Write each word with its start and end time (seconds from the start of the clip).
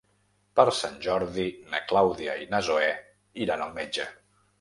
Per 0.59 0.63
Sant 0.77 0.95
Jordi 1.07 1.45
na 1.73 1.81
Clàudia 1.91 2.37
i 2.45 2.47
na 2.55 2.61
Zoè 2.69 2.89
iran 3.45 3.65
al 3.67 3.77
metge. 3.77 4.09